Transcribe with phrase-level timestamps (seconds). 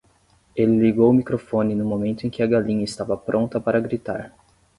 [0.55, 4.33] Ele ligou o microfone no momento em que a galinha estava pronta para gritar.